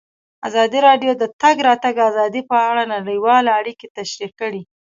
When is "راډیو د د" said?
0.87-1.23